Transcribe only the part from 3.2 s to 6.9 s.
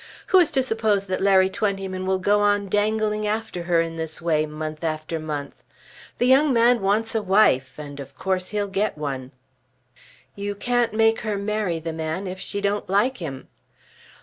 after her in this way, month after month? The young man